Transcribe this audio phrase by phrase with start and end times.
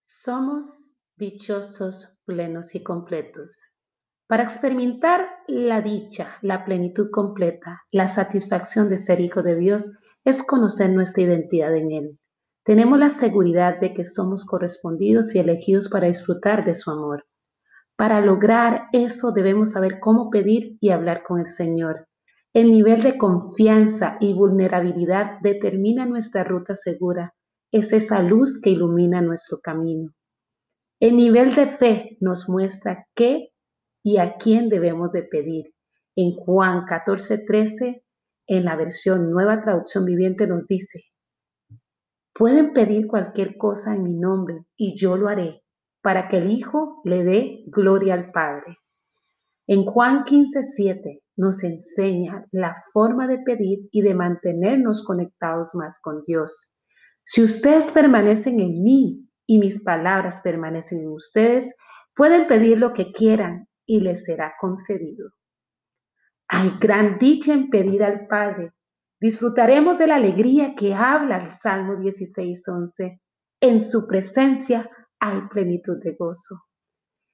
[0.00, 3.70] Somos dichosos, plenos y completos.
[4.28, 10.44] Para experimentar la dicha, la plenitud completa, la satisfacción de ser hijo de Dios, es
[10.44, 12.18] conocer nuestra identidad en Él.
[12.64, 17.26] Tenemos la seguridad de que somos correspondidos y elegidos para disfrutar de su amor.
[17.96, 22.06] Para lograr eso debemos saber cómo pedir y hablar con el Señor.
[22.52, 27.34] El nivel de confianza y vulnerabilidad determina nuestra ruta segura.
[27.70, 30.14] Es esa luz que ilumina nuestro camino.
[31.00, 33.52] El nivel de fe nos muestra qué
[34.02, 35.74] y a quién debemos de pedir.
[36.16, 38.02] En Juan 14:13,
[38.46, 41.04] en la versión Nueva Traducción Viviente nos dice,
[42.32, 45.62] pueden pedir cualquier cosa en mi nombre y yo lo haré
[46.00, 48.78] para que el Hijo le dé gloria al Padre.
[49.66, 56.22] En Juan 15:7 nos enseña la forma de pedir y de mantenernos conectados más con
[56.22, 56.72] Dios.
[57.30, 61.74] Si ustedes permanecen en mí y mis palabras permanecen en ustedes,
[62.16, 65.28] pueden pedir lo que quieran y les será concedido.
[66.48, 68.72] Hay gran dicha en pedir al Padre.
[69.20, 73.20] Disfrutaremos de la alegría que habla el Salmo 16:11.
[73.60, 74.88] En su presencia
[75.20, 76.54] hay plenitud de gozo.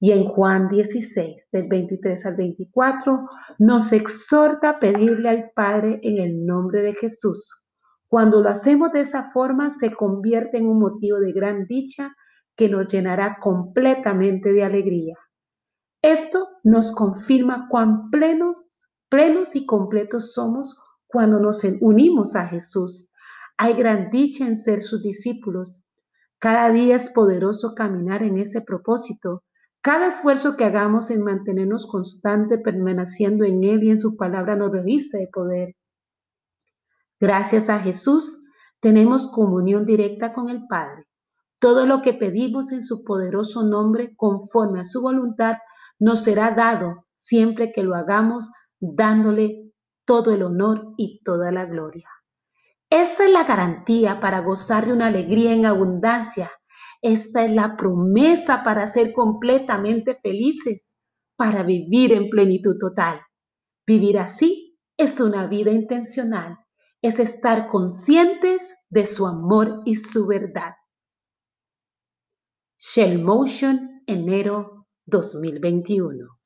[0.00, 3.20] Y en Juan 16, del 23 al 24,
[3.60, 7.65] nos exhorta a pedirle al Padre en el nombre de Jesús.
[8.08, 12.14] Cuando lo hacemos de esa forma, se convierte en un motivo de gran dicha
[12.56, 15.16] que nos llenará completamente de alegría.
[16.02, 18.64] Esto nos confirma cuán plenos,
[19.08, 23.10] plenos y completos somos cuando nos unimos a Jesús.
[23.58, 25.84] Hay gran dicha en ser sus discípulos.
[26.38, 29.42] Cada día es poderoso caminar en ese propósito.
[29.80, 34.72] Cada esfuerzo que hagamos en mantenernos constante, permaneciendo en Él y en su palabra nos
[34.72, 35.74] reviste de poder.
[37.18, 38.44] Gracias a Jesús
[38.80, 41.06] tenemos comunión directa con el Padre.
[41.58, 45.56] Todo lo que pedimos en su poderoso nombre, conforme a su voluntad,
[45.98, 49.72] nos será dado siempre que lo hagamos dándole
[50.04, 52.08] todo el honor y toda la gloria.
[52.90, 56.50] Esta es la garantía para gozar de una alegría en abundancia.
[57.02, 60.98] Esta es la promesa para ser completamente felices,
[61.36, 63.20] para vivir en plenitud total.
[63.86, 66.58] Vivir así es una vida intencional,
[67.06, 70.74] es estar conscientes de su amor y su verdad.
[72.78, 76.36] Shell Motion, enero 2021.